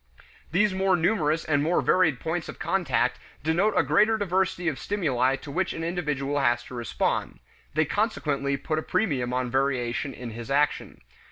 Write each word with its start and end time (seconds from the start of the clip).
These 0.51 0.73
more 0.73 0.95
numerous 0.97 1.45
and 1.45 1.61
more 1.61 1.79
varied 1.79 2.19
points 2.19 2.49
of 2.49 2.57
contact 2.57 3.19
denote 3.43 3.75
a 3.77 3.83
greater 3.83 4.17
diversity 4.17 4.67
of 4.67 4.79
stimuli 4.79 5.35
to 5.35 5.51
which 5.51 5.73
an 5.73 5.83
individual 5.83 6.39
has 6.39 6.63
to 6.63 6.73
respond; 6.73 7.37
they 7.75 7.85
consequently 7.85 8.57
put 8.57 8.79
a 8.79 8.81
premium 8.81 9.31
on 9.31 9.51
variation 9.51 10.11
in 10.11 10.31
his 10.31 10.49
action. 10.49 11.01